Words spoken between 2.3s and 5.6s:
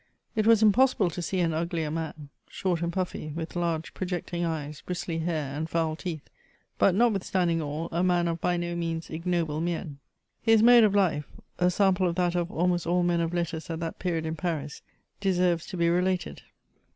short and puffy, with large projecting eyes, bristly hair,